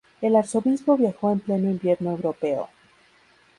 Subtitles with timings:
[0.19, 2.69] El arzobispo viajó en pleno invierno europeo.